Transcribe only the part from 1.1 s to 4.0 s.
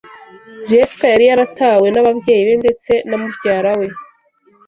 yari yaratawe n,ababyeyi be ndtse na mubyara we